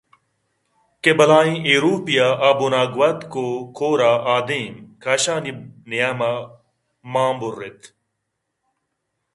[1.01, 3.45] کہ بلاہیں ہِیروپے ءَ آ بُن ءَ گوٛتک ءُ
[3.77, 5.51] کور ءَ آدیم کاشانی
[5.89, 6.49] نیام ءَ
[7.11, 7.79] مَان بُرّ اِت